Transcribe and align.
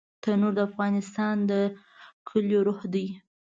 تنور 0.21 0.53
د 0.55 0.59
افغانستان 0.69 1.35
د 1.49 1.51
کليو 2.27 2.61
روح 2.67 2.79
دی 2.93 3.07